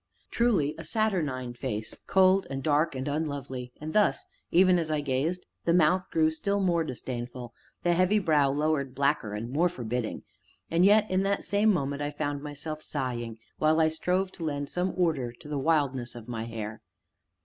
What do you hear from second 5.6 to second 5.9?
the